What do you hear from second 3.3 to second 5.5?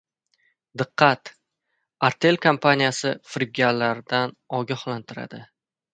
firibgarlardan ogohlantiradi